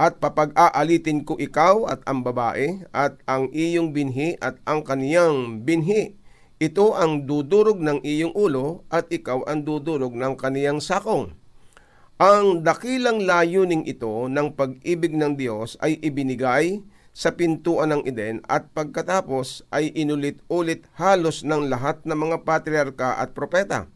At 0.00 0.18
papag-aalitin 0.18 1.22
ko 1.22 1.36
ikaw 1.36 1.86
at 1.92 2.00
ang 2.08 2.24
babae 2.24 2.82
at 2.90 3.20
ang 3.28 3.52
iyong 3.52 3.94
binhi 3.94 4.34
at 4.40 4.58
ang 4.66 4.82
kaniyang 4.82 5.62
binhi. 5.62 6.18
Ito 6.58 6.96
ang 6.96 7.28
dudurog 7.28 7.78
ng 7.78 8.00
iyong 8.02 8.32
ulo 8.34 8.88
at 8.88 9.12
ikaw 9.12 9.44
ang 9.44 9.62
dudurog 9.62 10.16
ng 10.16 10.34
kaniyang 10.40 10.80
sakong 10.80 11.36
ang 12.14 12.62
dakilang 12.62 13.26
layuning 13.26 13.82
ito 13.90 14.30
ng 14.30 14.54
pag-ibig 14.54 15.18
ng 15.18 15.34
Diyos 15.34 15.74
ay 15.82 15.98
ibinigay 15.98 16.78
sa 17.10 17.34
pintuan 17.34 17.90
ng 17.90 18.02
Eden 18.06 18.38
at 18.46 18.70
pagkatapos 18.70 19.66
ay 19.74 19.90
inulit-ulit 19.98 20.86
halos 20.94 21.42
ng 21.42 21.66
lahat 21.66 22.06
ng 22.06 22.14
mga 22.14 22.46
patriarka 22.46 23.18
at 23.18 23.34
propeta. 23.34 23.90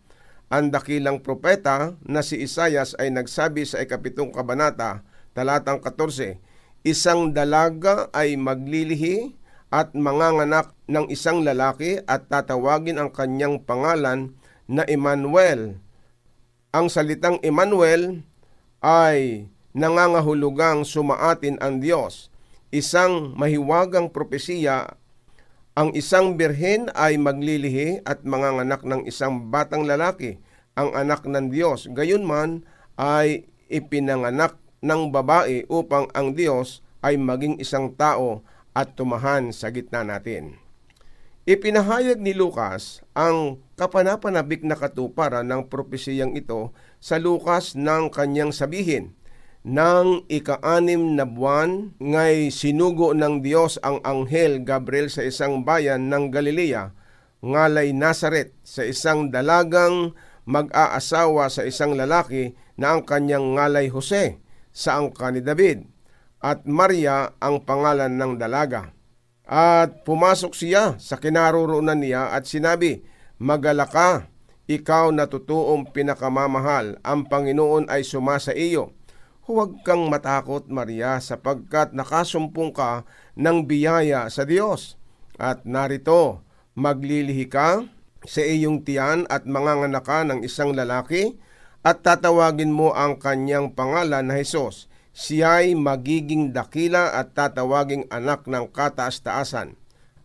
Ang 0.50 0.74
dakilang 0.74 1.22
propeta 1.22 1.94
na 2.02 2.26
si 2.26 2.42
Isayas 2.42 2.98
ay 2.98 3.14
nagsabi 3.14 3.62
sa 3.62 3.78
ikapitong 3.86 4.34
kabanata, 4.34 5.06
talatang 5.30 5.78
14, 5.78 6.42
Isang 6.82 7.30
dalaga 7.30 8.10
ay 8.10 8.34
maglilihi 8.34 9.38
at 9.70 9.94
manganganak 9.94 10.74
ng 10.90 11.06
isang 11.06 11.46
lalaki 11.46 12.02
at 12.02 12.26
tatawagin 12.26 12.98
ang 12.98 13.14
kanyang 13.14 13.62
pangalan 13.62 14.34
na 14.66 14.82
Emmanuel 14.90 15.78
ang 16.72 16.92
salitang 16.92 17.40
Emmanuel 17.40 18.22
ay 18.84 19.48
nangangahulugang 19.72 20.84
sumaatin 20.84 21.56
ang 21.64 21.80
Diyos. 21.80 22.28
Isang 22.68 23.32
mahiwagang 23.32 24.12
propesiya, 24.12 24.98
ang 25.78 25.94
isang 25.96 26.36
birhen 26.36 26.92
ay 26.92 27.16
maglilihi 27.16 28.04
at 28.04 28.26
manganganak 28.26 28.82
ng 28.84 29.08
isang 29.08 29.48
batang 29.48 29.88
lalaki, 29.88 30.36
ang 30.76 30.92
anak 30.92 31.24
ng 31.24 31.48
Diyos. 31.48 31.88
Gayunman 31.88 32.66
ay 32.98 33.48
ipinanganak 33.72 34.58
ng 34.84 35.10
babae 35.14 35.64
upang 35.70 36.10
ang 36.12 36.34
Diyos 36.34 36.84
ay 37.00 37.16
maging 37.16 37.62
isang 37.62 37.94
tao 37.94 38.42
at 38.74 38.94
tumahan 38.98 39.54
sa 39.54 39.70
gitna 39.70 40.02
natin. 40.02 40.58
Ipinahayag 41.48 42.20
ni 42.20 42.36
Lucas 42.36 43.00
ang 43.16 43.62
kapanapanabik 43.78 44.66
na 44.66 44.74
katuparan 44.74 45.46
ng 45.46 45.70
propesiyang 45.70 46.34
ito 46.34 46.74
sa 46.98 47.22
Lucas 47.22 47.78
ng 47.78 48.10
kanyang 48.10 48.50
sabihin. 48.50 49.14
Nang 49.62 50.26
ika-anim 50.26 51.14
na 51.14 51.22
buwan, 51.22 51.94
ngay 52.02 52.50
sinugo 52.50 53.14
ng 53.14 53.40
Diyos 53.46 53.78
ang 53.86 54.02
anghel 54.02 54.66
Gabriel 54.66 55.06
sa 55.06 55.22
isang 55.22 55.62
bayan 55.62 56.10
ng 56.10 56.34
Galilea, 56.34 56.90
ngalay 57.46 57.94
Nazaret, 57.94 58.58
sa 58.66 58.82
isang 58.82 59.30
dalagang 59.30 60.18
mag-aasawa 60.48 61.46
sa 61.46 61.62
isang 61.62 61.94
lalaki 61.94 62.58
na 62.74 62.98
ang 62.98 63.06
kanyang 63.06 63.54
ngalay 63.54 63.86
Jose, 63.86 64.42
sa 64.74 64.98
angka 64.98 65.30
ni 65.30 65.38
David, 65.38 65.86
at 66.42 66.66
Maria 66.66 67.34
ang 67.38 67.62
pangalan 67.62 68.14
ng 68.14 68.38
dalaga 68.38 68.98
at 69.48 70.04
pumasok 70.04 70.52
siya 70.52 71.00
sa 71.00 71.16
kinaroroonan 71.16 72.04
niya 72.04 72.36
at 72.36 72.44
sinabi, 72.44 73.00
Magala 73.38 73.86
ka, 73.86 74.26
ikaw 74.66 75.14
na 75.14 75.30
totoong 75.30 75.94
pinakamamahal, 75.94 76.98
ang 77.06 77.30
Panginoon 77.30 77.86
ay 77.86 78.02
sumasa 78.02 78.50
iyo. 78.50 78.92
Huwag 79.46 79.80
kang 79.86 80.10
matakot, 80.10 80.68
Maria, 80.68 81.22
sapagkat 81.22 81.96
nakasumpong 81.96 82.74
ka 82.74 83.08
ng 83.38 83.64
biyaya 83.64 84.28
sa 84.28 84.44
Diyos. 84.44 85.00
At 85.38 85.64
narito, 85.64 86.44
maglilihi 86.74 87.46
ka 87.48 87.86
sa 88.26 88.42
iyong 88.42 88.82
tiyan 88.82 89.24
at 89.30 89.46
manganganak 89.46 90.04
ka 90.04 90.26
ng 90.26 90.42
isang 90.42 90.74
lalaki 90.74 91.38
at 91.86 92.02
tatawagin 92.02 92.74
mo 92.74 92.92
ang 92.92 93.16
kanyang 93.16 93.72
pangalan 93.72 94.26
na 94.28 94.36
Jesus 94.36 94.90
siya'y 95.18 95.74
magiging 95.74 96.54
dakila 96.54 97.18
at 97.18 97.34
tatawaging 97.34 98.06
anak 98.06 98.46
ng 98.46 98.70
kataas-taasan. 98.70 99.74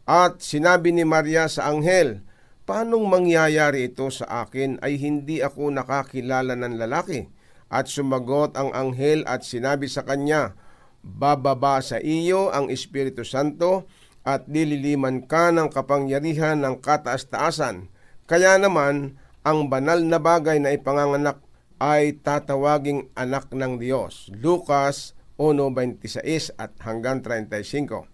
At 0.05 0.45
sinabi 0.45 0.93
ni 0.93 1.01
Maria 1.01 1.49
sa 1.49 1.71
anghel, 1.73 2.21
Paanong 2.63 3.11
mangyayari 3.11 3.91
ito 3.91 4.07
sa 4.07 4.47
akin 4.47 4.79
ay 4.79 4.95
hindi 4.95 5.43
ako 5.43 5.67
nakakilala 5.75 6.55
ng 6.55 6.79
lalaki? 6.79 7.27
At 7.67 7.91
sumagot 7.91 8.55
ang 8.55 8.71
anghel 8.71 9.27
at 9.27 9.43
sinabi 9.43 9.91
sa 9.91 10.07
kanya, 10.07 10.55
Bababa 11.03 11.83
sa 11.83 11.99
iyo 11.99 12.55
ang 12.55 12.71
Espiritu 12.71 13.27
Santo 13.27 13.83
at 14.23 14.47
dililiman 14.47 15.27
ka 15.27 15.51
ng 15.51 15.67
kapangyarihan 15.67 16.63
ng 16.63 16.79
kataas-taasan. 16.79 17.91
Kaya 18.23 18.55
naman, 18.55 19.19
ang 19.43 19.67
banal 19.67 19.99
na 19.99 20.23
bagay 20.23 20.63
na 20.63 20.71
ipanganganak 20.71 21.43
ay 21.83 22.15
tatawaging 22.23 23.11
anak 23.19 23.51
ng 23.51 23.75
Diyos. 23.75 24.31
Lucas 24.31 25.11
1.26 25.35 26.55
at 26.55 26.71
hanggang 26.79 27.19
35. 27.19 28.07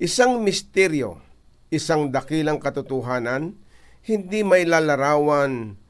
Isang 0.00 0.40
misteryo, 0.40 1.20
isang 1.68 2.08
dakilang 2.08 2.56
katotohanan, 2.56 3.60
hindi 4.04 4.44
may 4.44 4.68
lalarawan 4.68 5.80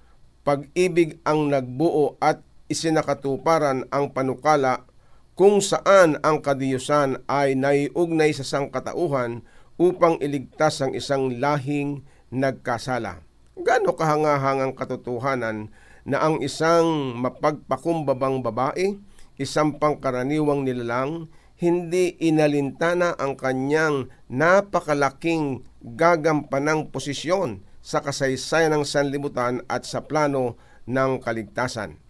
pag-ibig 0.46 1.18
ang 1.26 1.50
nagbuo 1.50 2.14
at 2.22 2.46
isinakatuparan 2.70 3.90
ang 3.90 4.14
panukala 4.14 4.86
kung 5.34 5.58
saan 5.58 6.22
ang 6.22 6.38
kadiyusan 6.38 7.26
ay 7.26 7.58
naiugnay 7.58 8.30
sa 8.30 8.46
sangkatauhan 8.46 9.42
upang 9.82 10.22
iligtas 10.22 10.78
ang 10.78 10.94
isang 10.94 11.42
lahing 11.42 12.06
nagkasala. 12.30 13.18
Gano 13.58 13.98
kahangahangang 13.98 14.78
katotohanan 14.78 15.74
na 16.06 16.22
ang 16.22 16.38
isang 16.38 17.18
mapagpakumbabang 17.18 18.46
babae, 18.46 18.94
isang 19.42 19.74
pangkaraniwang 19.82 20.62
nilalang, 20.62 21.26
hindi 21.58 22.14
inalintana 22.22 23.18
ang 23.18 23.34
kanyang 23.34 24.06
napakalaking 24.30 25.66
gagampanang 25.82 26.94
posisyon 26.94 27.73
sa 27.84 28.00
kasaysayan 28.00 28.72
ng 28.72 28.84
sanlibutan 28.88 29.60
at 29.68 29.84
sa 29.84 30.00
plano 30.08 30.56
ng 30.88 31.20
kaligtasan. 31.20 32.00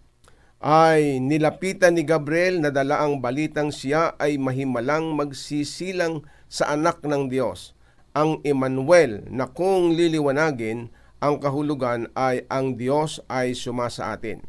Ay 0.63 1.19
nilapitan 1.19 1.99
ni 1.99 2.07
Gabriel 2.07 2.63
na 2.63 2.71
dala 2.71 3.03
ang 3.03 3.19
balitang 3.19 3.75
siya 3.75 4.15
ay 4.15 4.39
mahimalang 4.39 5.11
magsisilang 5.11 6.23
sa 6.47 6.71
anak 6.71 7.03
ng 7.03 7.27
Diyos, 7.27 7.75
ang 8.15 8.39
Emmanuel 8.47 9.27
na 9.27 9.51
kung 9.51 9.91
liliwanagin 9.91 10.87
ang 11.19 11.43
kahulugan 11.43 12.07
ay 12.15 12.47
ang 12.47 12.79
Diyos 12.79 13.19
ay 13.27 13.51
sumasa 13.51 14.15
atin. 14.15 14.47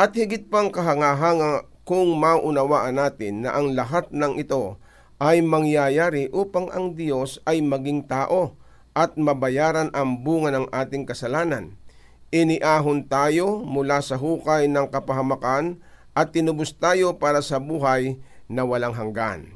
At 0.00 0.16
higit 0.16 0.48
pang 0.48 0.72
kahangahanga 0.72 1.68
kung 1.84 2.16
maunawaan 2.16 2.96
natin 2.96 3.44
na 3.44 3.52
ang 3.52 3.76
lahat 3.76 4.08
ng 4.08 4.40
ito 4.40 4.80
ay 5.20 5.44
mangyayari 5.44 6.32
upang 6.32 6.72
ang 6.72 6.96
Diyos 6.96 7.42
ay 7.44 7.60
maging 7.60 8.08
tao 8.08 8.54
at 8.98 9.14
mabayaran 9.14 9.94
ang 9.94 10.26
bunga 10.26 10.50
ng 10.50 10.66
ating 10.74 11.06
kasalanan. 11.06 11.78
Iniahon 12.34 13.06
tayo 13.06 13.62
mula 13.62 14.02
sa 14.02 14.18
hukay 14.18 14.66
ng 14.66 14.90
kapahamakan 14.90 15.78
at 16.18 16.34
tinubos 16.34 16.74
tayo 16.74 17.14
para 17.14 17.38
sa 17.38 17.62
buhay 17.62 18.18
na 18.50 18.66
walang 18.66 18.98
hanggan. 18.98 19.54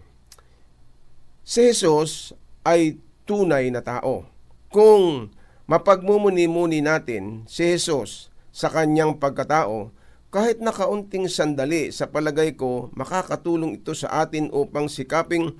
Si 1.42 1.74
Jesus 1.74 2.38
ay 2.62 3.02
tunay 3.26 3.74
na 3.74 3.82
tao. 3.82 4.30
Kung 4.70 5.34
mapagmumuni-muni 5.66 6.78
natin 6.78 7.42
si 7.50 7.66
Jesus 7.66 8.30
sa 8.54 8.70
kanyang 8.70 9.18
pagkatao, 9.18 9.90
kahit 10.30 10.62
na 10.62 10.70
kaunting 10.70 11.26
sandali 11.26 11.90
sa 11.90 12.08
palagay 12.08 12.54
ko 12.54 12.94
makakatulong 12.94 13.82
ito 13.82 13.92
sa 13.92 14.22
atin 14.24 14.48
upang 14.54 14.86
sikaping 14.86 15.58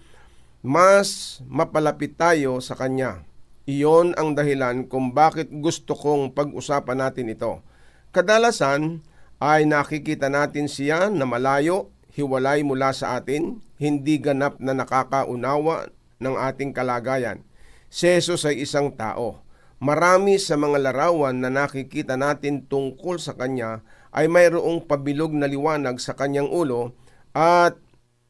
mas 0.62 1.42
mapalapit 1.50 2.14
tayo 2.14 2.62
sa 2.62 2.78
Kanya. 2.78 3.26
Iyon 3.62 4.18
ang 4.18 4.35
dahilan 4.35 4.90
kung 4.90 5.14
bakit 5.14 5.46
gusto 5.51 5.94
kong 5.94 6.35
pag-usapan 6.35 6.98
natin 6.98 7.31
ito. 7.31 7.62
Kadalasan 8.11 9.07
ay 9.38 9.70
nakikita 9.70 10.27
natin 10.27 10.66
siya 10.66 11.07
na 11.14 11.22
malayo, 11.22 11.94
hiwalay 12.11 12.66
mula 12.66 12.90
sa 12.90 13.18
atin, 13.22 13.62
hindi 13.79 14.18
ganap 14.18 14.59
na 14.59 14.75
nakakaunawa 14.75 15.94
ng 16.18 16.35
ating 16.35 16.75
kalagayan. 16.75 17.46
Si 17.87 18.11
Jesus 18.11 18.42
ay 18.46 18.66
isang 18.66 18.94
tao. 18.98 19.46
Marami 19.83 20.38
sa 20.38 20.55
mga 20.55 20.79
larawan 20.79 21.42
na 21.42 21.51
nakikita 21.51 22.14
natin 22.14 22.66
tungkol 22.66 23.18
sa 23.18 23.35
Kanya 23.35 23.83
ay 24.14 24.31
mayroong 24.31 24.87
pabilog 24.87 25.35
na 25.35 25.51
liwanag 25.51 25.98
sa 25.98 26.14
Kanyang 26.14 26.51
ulo 26.51 26.94
at 27.35 27.79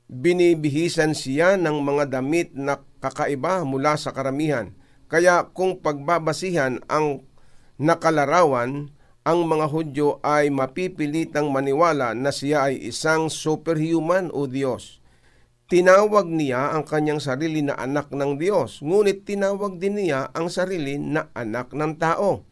binibihisan 0.09 1.13
siya 1.13 1.57
ng 1.57 1.77
mga 1.85 2.09
damit 2.09 2.57
na 2.57 2.81
kakaiba 3.01 3.65
mula 3.69 3.97
sa 4.01 4.13
karamihan. 4.17 4.73
Kaya 5.13 5.53
kung 5.53 5.77
pagbabasihan 5.85 6.81
ang 6.89 7.29
nakalarawan, 7.77 8.89
ang 9.29 9.39
mga 9.45 9.67
Hudyo 9.69 10.09
ay 10.25 10.49
mapipilitang 10.49 11.53
maniwala 11.53 12.17
na 12.17 12.33
siya 12.33 12.73
ay 12.73 12.81
isang 12.81 13.29
superhuman 13.29 14.33
o 14.33 14.49
Diyos. 14.49 15.05
Tinawag 15.69 16.33
niya 16.33 16.73
ang 16.73 16.89
kanyang 16.89 17.21
sarili 17.21 17.61
na 17.61 17.77
anak 17.77 18.09
ng 18.09 18.41
Diyos, 18.41 18.81
ngunit 18.81 19.29
tinawag 19.29 19.77
din 19.77 20.01
niya 20.01 20.33
ang 20.33 20.49
sarili 20.49 20.97
na 20.97 21.29
anak 21.37 21.77
ng 21.77 21.93
tao. 22.01 22.49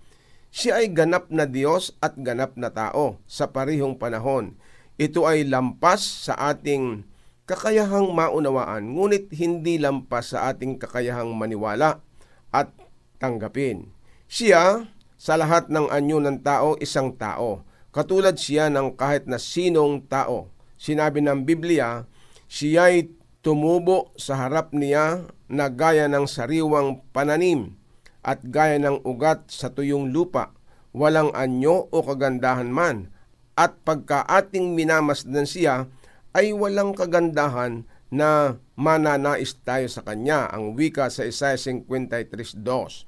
Siya 0.53 0.85
ay 0.85 0.93
ganap 0.93 1.33
na 1.33 1.49
Diyos 1.49 1.97
at 2.05 2.13
ganap 2.21 2.61
na 2.61 2.69
tao 2.69 3.25
sa 3.25 3.49
parihong 3.49 3.97
panahon. 3.97 4.61
Ito 5.01 5.25
ay 5.25 5.49
lampas 5.49 6.29
sa 6.29 6.37
ating 6.37 7.09
kakayahang 7.49 8.13
maunawaan, 8.13 8.93
ngunit 8.93 9.33
hindi 9.33 9.81
lampas 9.81 10.37
sa 10.37 10.53
ating 10.53 10.77
kakayahang 10.77 11.33
maniwala 11.33 12.05
at 12.51 12.71
tanggapin. 13.19 13.91
Siya, 14.31 14.87
sa 15.21 15.35
lahat 15.37 15.69
ng 15.69 15.91
anyo 15.91 16.23
ng 16.23 16.41
tao, 16.41 16.79
isang 16.79 17.15
tao. 17.15 17.67
Katulad 17.91 18.39
siya 18.39 18.71
ng 18.71 18.95
kahit 18.95 19.27
na 19.27 19.37
sinong 19.37 20.07
tao. 20.07 20.49
Sinabi 20.79 21.21
ng 21.21 21.43
Biblia, 21.43 22.07
siya'y 22.47 23.11
tumubo 23.43 24.15
sa 24.15 24.47
harap 24.47 24.71
niya 24.73 25.29
na 25.51 25.67
gaya 25.69 26.07
ng 26.07 26.25
sariwang 26.25 27.03
pananim 27.11 27.75
at 28.23 28.41
gaya 28.45 28.77
ng 28.79 29.03
ugat 29.05 29.49
sa 29.49 29.73
tuyong 29.73 30.13
lupa, 30.13 30.53
walang 30.93 31.33
anyo 31.33 31.89
o 31.91 31.99
kagandahan 32.05 32.69
man. 32.69 33.13
At 33.57 33.77
pagka 33.85 34.25
ating 34.25 34.73
minamasdan 34.73 35.45
siya, 35.45 35.91
ay 36.33 36.55
walang 36.55 36.95
kagandahan 36.97 37.85
na 38.11 38.59
mananais 38.75 39.55
tayo 39.63 39.87
sa 39.87 40.03
Kanya, 40.03 40.51
ang 40.51 40.75
wika 40.75 41.07
sa 41.09 41.23
Isaiah 41.23 41.59
53.2. 41.59 43.07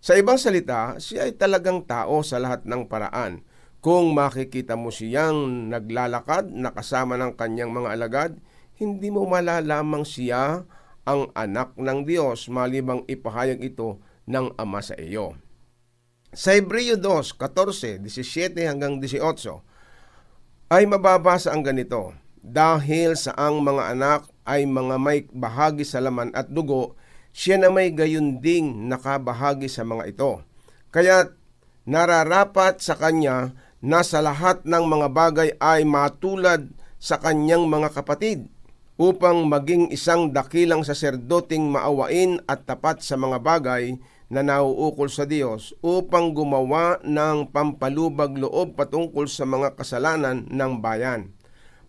Sa 0.00 0.12
ibang 0.14 0.36
salita, 0.36 1.00
siya 1.00 1.26
ay 1.26 1.34
talagang 1.34 1.82
tao 1.88 2.20
sa 2.20 2.36
lahat 2.36 2.68
ng 2.68 2.86
paraan. 2.86 3.42
Kung 3.80 4.12
makikita 4.12 4.76
mo 4.76 4.92
siyang 4.92 5.72
naglalakad 5.72 6.52
na 6.52 6.70
kasama 6.70 7.16
ng 7.16 7.34
kanyang 7.34 7.72
mga 7.72 7.88
alagad, 7.96 8.32
hindi 8.76 9.08
mo 9.08 9.24
malalamang 9.24 10.04
siya 10.04 10.68
ang 11.08 11.30
anak 11.32 11.72
ng 11.78 12.04
Diyos 12.04 12.50
malibang 12.52 13.06
ipahayag 13.08 13.62
ito 13.62 14.02
ng 14.26 14.58
Ama 14.58 14.82
sa 14.82 14.98
iyo. 14.98 15.38
Sa 16.36 16.52
Hebreo 16.52 16.98
2, 16.98 17.38
14, 17.38 18.02
17 18.04 18.68
hanggang 18.68 19.00
18, 19.00 19.22
ay 20.68 20.82
mababasa 20.84 21.54
ang 21.54 21.62
ganito, 21.62 22.12
Dahil 22.46 23.18
sa 23.18 23.34
ang 23.34 23.58
mga 23.58 23.98
anak 23.98 24.30
ay 24.46 24.70
mga 24.70 25.02
may 25.02 25.26
bahagi 25.34 25.82
sa 25.82 25.98
laman 25.98 26.30
at 26.30 26.46
dugo, 26.46 26.94
siya 27.34 27.58
na 27.58 27.74
may 27.74 27.90
gayon 27.90 28.38
ding 28.38 28.86
nakabahagi 28.86 29.66
sa 29.66 29.82
mga 29.82 30.14
ito. 30.14 30.46
Kaya 30.94 31.34
nararapat 31.90 32.78
sa 32.78 32.94
kanya 32.94 33.50
na 33.82 34.06
sa 34.06 34.22
lahat 34.22 34.62
ng 34.62 34.84
mga 34.86 35.08
bagay 35.10 35.48
ay 35.58 35.82
matulad 35.82 36.70
sa 37.02 37.18
kanyang 37.18 37.66
mga 37.66 37.90
kapatid 37.92 38.46
upang 38.96 39.44
maging 39.44 39.92
isang 39.92 40.32
dakilang 40.32 40.80
saserdoting 40.86 41.68
maawain 41.68 42.40
at 42.48 42.64
tapat 42.64 43.04
sa 43.04 43.20
mga 43.20 43.42
bagay 43.42 43.98
na 44.32 44.40
nauukol 44.40 45.12
sa 45.12 45.28
Diyos 45.28 45.76
upang 45.84 46.32
gumawa 46.32 47.02
ng 47.04 47.52
pampalubag 47.52 48.38
loob 48.38 48.74
patungkol 48.74 49.28
sa 49.28 49.44
mga 49.44 49.76
kasalanan 49.76 50.48
ng 50.48 50.72
bayan. 50.80 51.35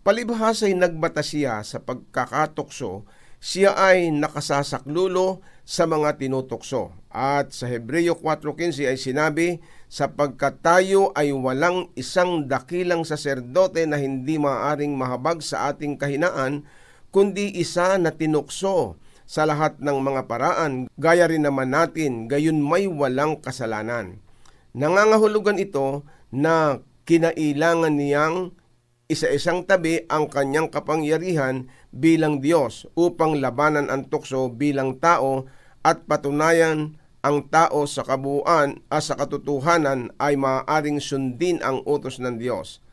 Palibhas 0.08 0.64
ay 0.64 0.72
nagbata 0.72 1.20
siya 1.20 1.60
sa 1.60 1.84
pagkakatukso, 1.84 3.04
siya 3.44 3.76
ay 3.76 4.08
nakasasaklulo 4.08 5.44
sa 5.68 5.84
mga 5.84 6.16
tinutukso. 6.16 6.96
At 7.12 7.52
sa 7.52 7.68
Hebreo 7.68 8.16
4.15 8.16 8.88
ay 8.88 8.96
sinabi, 8.96 9.60
sapagkat 9.92 10.64
tayo 10.64 11.12
ay 11.12 11.36
walang 11.36 11.92
isang 11.92 12.48
dakilang 12.48 13.04
saserdote 13.04 13.84
na 13.84 14.00
hindi 14.00 14.40
maaring 14.40 14.96
mahabag 14.96 15.44
sa 15.44 15.68
ating 15.68 16.00
kahinaan, 16.00 16.64
kundi 17.12 17.52
isa 17.60 18.00
na 18.00 18.08
tinukso 18.08 18.96
sa 19.28 19.44
lahat 19.44 19.76
ng 19.76 19.98
mga 20.00 20.24
paraan, 20.24 20.88
gaya 20.96 21.28
rin 21.28 21.44
naman 21.44 21.76
natin, 21.76 22.32
gayon 22.32 22.64
may 22.64 22.88
walang 22.88 23.44
kasalanan. 23.44 24.24
Nangangahulugan 24.72 25.60
ito 25.60 26.00
na 26.32 26.80
kinailangan 27.04 27.92
niyang 27.92 28.56
isa-isang 29.08 29.64
tabi 29.64 30.04
ang 30.12 30.28
kanyang 30.28 30.68
kapangyarihan 30.68 31.72
bilang 31.96 32.44
Diyos 32.44 32.84
upang 32.92 33.40
labanan 33.40 33.88
ang 33.88 34.04
tukso 34.12 34.52
bilang 34.52 35.00
tao 35.00 35.48
at 35.80 36.04
patunayan 36.04 37.00
ang 37.24 37.48
tao 37.48 37.88
sa 37.88 38.04
kabuuan 38.04 38.84
at 38.92 39.02
sa 39.08 39.16
katotohanan 39.16 40.12
ay 40.20 40.36
maaaring 40.36 41.00
sundin 41.00 41.58
ang 41.64 41.80
utos 41.88 42.20
ng 42.20 42.36
Diyos. 42.36 42.84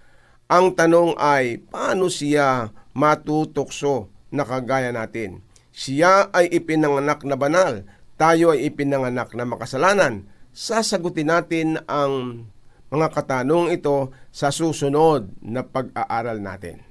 Ang 0.48 0.74
tanong 0.74 1.20
ay, 1.20 1.60
paano 1.60 2.08
siya 2.08 2.72
matutukso 2.96 4.08
na 4.32 4.48
kagaya 4.48 4.96
natin? 4.96 5.44
Siya 5.76 6.32
ay 6.32 6.48
ipinanganak 6.48 7.28
na 7.28 7.36
banal, 7.36 7.84
tayo 8.16 8.56
ay 8.56 8.72
ipinanganak 8.72 9.36
na 9.36 9.44
makasalanan. 9.44 10.32
Sasagutin 10.56 11.28
natin 11.28 11.84
ang 11.92 12.46
mga 12.94 13.08
katanong 13.10 13.74
ito 13.74 14.14
sa 14.30 14.54
susunod 14.54 15.34
na 15.42 15.66
pag-aaral 15.66 16.38
natin. 16.38 16.86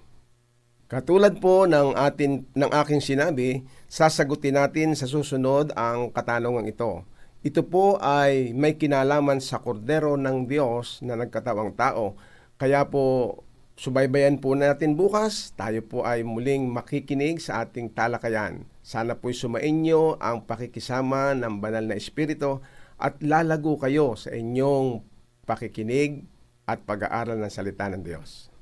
Katulad 0.91 1.39
po 1.39 1.65
ng, 1.71 1.95
atin, 1.95 2.45
ng 2.51 2.71
aking 2.71 3.03
sinabi, 3.03 3.63
sasagutin 3.87 4.59
natin 4.59 4.99
sa 4.99 5.07
susunod 5.07 5.71
ang 5.79 6.11
katanungan 6.11 6.67
ito. 6.67 7.07
Ito 7.45 7.65
po 7.67 8.01
ay 8.03 8.57
may 8.57 8.75
kinalaman 8.75 9.39
sa 9.39 9.61
kordero 9.63 10.17
ng 10.17 10.51
Diyos 10.51 11.01
na 11.05 11.15
nagkatawang 11.15 11.77
tao. 11.77 12.17
Kaya 12.59 12.89
po, 12.91 13.43
subaybayan 13.79 14.43
po 14.43 14.57
natin 14.59 14.99
bukas. 14.99 15.55
Tayo 15.55 15.85
po 15.85 16.03
ay 16.03 16.27
muling 16.27 16.69
makikinig 16.69 17.39
sa 17.39 17.65
ating 17.65 17.93
talakayan. 17.93 18.67
Sana 18.83 19.17
po'y 19.17 19.37
sumainyo 19.37 20.21
ang 20.21 20.45
pakikisama 20.45 21.33
ng 21.39 21.63
banal 21.63 21.87
na 21.87 21.97
Espiritu 21.97 22.61
at 22.99 23.21
lalago 23.25 23.77
kayo 23.81 24.17
sa 24.17 24.33
inyong 24.33 25.14
pakikinig 25.45 26.25
at 26.65 26.81
pag-aaral 26.83 27.37
ng 27.39 27.53
salita 27.53 27.87
ng 27.93 28.01
Diyos. 28.01 28.55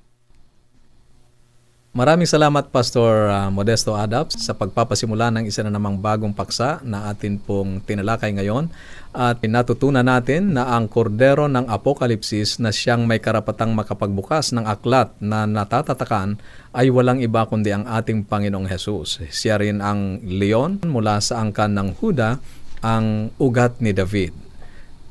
Maraming 1.92 2.25
salamat 2.25 2.73
Pastor 2.73 3.29
uh, 3.29 3.53
Modesto 3.53 3.92
Adaps 3.92 4.40
sa 4.40 4.57
pagpapasimula 4.57 5.29
ng 5.29 5.45
isa 5.45 5.61
na 5.61 5.68
namang 5.68 6.01
bagong 6.01 6.33
paksa 6.33 6.81
na 6.81 7.12
atin 7.12 7.37
pong 7.37 7.85
tinalakay 7.85 8.33
ngayon 8.33 8.73
at 9.12 9.45
natutunan 9.45 10.01
natin 10.01 10.57
na 10.57 10.73
ang 10.73 10.88
kordero 10.88 11.53
ng 11.53 11.68
Apokalipsis 11.68 12.57
na 12.64 12.73
siyang 12.73 13.05
may 13.05 13.21
karapatang 13.21 13.77
makapagbukas 13.77 14.57
ng 14.57 14.64
aklat 14.64 15.12
na 15.21 15.45
natatatakan 15.45 16.40
ay 16.73 16.88
walang 16.88 17.21
iba 17.21 17.45
kundi 17.45 17.77
ang 17.77 17.85
ating 17.85 18.25
Panginoong 18.25 18.73
Hesus. 18.73 19.29
Siya 19.29 19.61
rin 19.61 19.85
ang 19.85 20.16
leon 20.25 20.81
mula 20.88 21.21
sa 21.21 21.45
angkan 21.45 21.77
ng 21.77 22.01
Huda, 22.01 22.40
ang 22.81 23.37
ugat 23.37 23.85
ni 23.85 23.92
David. 23.92 24.33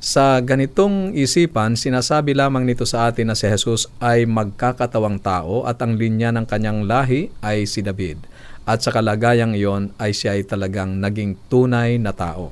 Sa 0.01 0.41
ganitong 0.41 1.13
isipan, 1.13 1.77
sinasabi 1.77 2.33
lamang 2.33 2.65
nito 2.65 2.89
sa 2.89 3.05
atin 3.05 3.29
na 3.29 3.37
si 3.37 3.45
Jesus 3.45 3.85
ay 4.01 4.25
magkakatawang 4.25 5.21
tao 5.21 5.61
at 5.69 5.77
ang 5.77 5.93
linya 5.93 6.33
ng 6.33 6.49
kanyang 6.49 6.89
lahi 6.89 7.29
ay 7.37 7.69
si 7.69 7.85
David. 7.85 8.17
At 8.65 8.81
sa 8.81 8.89
kalagayang 8.89 9.53
iyon 9.53 9.93
ay 10.01 10.17
siya 10.17 10.33
ay 10.33 10.49
talagang 10.49 10.97
naging 10.97 11.37
tunay 11.53 12.01
na 12.01 12.17
tao. 12.17 12.49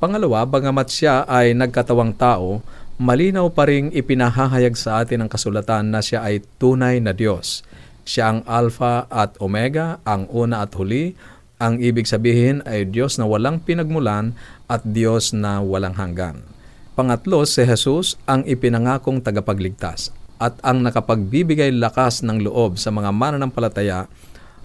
Pangalawa, 0.00 0.48
bagamat 0.48 0.88
siya 0.88 1.28
ay 1.28 1.52
nagkatawang 1.52 2.16
tao, 2.16 2.64
malinaw 2.96 3.52
pa 3.52 3.68
ring 3.68 3.92
ipinahahayag 3.92 4.72
sa 4.72 5.04
atin 5.04 5.28
ang 5.28 5.28
kasulatan 5.28 5.92
na 5.92 6.00
siya 6.00 6.24
ay 6.24 6.40
tunay 6.56 7.04
na 7.04 7.12
Diyos. 7.12 7.68
Siya 8.08 8.32
ang 8.32 8.40
Alpha 8.48 9.04
at 9.12 9.36
Omega, 9.44 10.00
ang 10.08 10.24
una 10.32 10.64
at 10.64 10.72
huli. 10.80 11.20
Ang 11.60 11.84
ibig 11.84 12.08
sabihin 12.08 12.64
ay 12.64 12.88
Diyos 12.88 13.20
na 13.20 13.28
walang 13.28 13.60
pinagmulan 13.60 14.32
at 14.72 14.80
Diyos 14.88 15.36
na 15.36 15.60
walang 15.60 16.00
hanggan. 16.00 16.61
Pangatlo, 16.92 17.40
si 17.48 17.64
Jesus 17.64 18.20
ang 18.28 18.44
ipinangakong 18.44 19.24
tagapagligtas. 19.24 20.12
at 20.42 20.58
ang 20.66 20.82
nakapagbibigay 20.82 21.70
lakas 21.70 22.26
ng 22.26 22.42
loob 22.42 22.74
sa 22.74 22.90
mga 22.90 23.14
mananampalataya 23.14 24.10